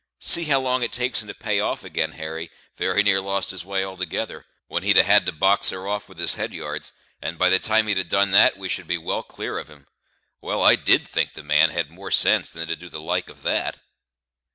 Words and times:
See 0.23 0.45
how 0.45 0.59
long 0.59 0.81
it 0.81 0.91
takes 0.91 1.21
him 1.21 1.27
to 1.27 1.35
pay 1.35 1.59
off 1.59 1.83
ag'in, 1.85 2.13
Harry; 2.13 2.49
very 2.75 3.03
near 3.03 3.21
lost 3.21 3.51
his 3.51 3.63
way 3.63 3.85
altogether, 3.85 4.47
when 4.65 4.81
he'd 4.81 4.97
'a 4.97 5.03
had 5.03 5.27
to 5.27 5.31
box 5.31 5.69
her 5.69 5.87
off 5.87 6.09
with 6.09 6.17
his 6.17 6.33
headyards; 6.33 6.91
and 7.21 7.37
by 7.37 7.49
the 7.49 7.59
time 7.59 7.85
he'd 7.85 8.09
done 8.09 8.31
that 8.31 8.57
we 8.57 8.67
should 8.67 8.87
be 8.87 8.97
well 8.97 9.21
clear 9.21 9.59
of 9.59 9.67
him. 9.69 9.85
Well, 10.41 10.63
I 10.63 10.75
did 10.75 11.07
think 11.07 11.33
the 11.33 11.43
man 11.43 11.69
had 11.69 11.91
more 11.91 12.09
sense 12.09 12.49
than 12.49 12.67
to 12.67 12.75
do 12.75 12.89
the 12.89 12.99
like 12.99 13.29
of 13.29 13.43
that." 13.43 13.79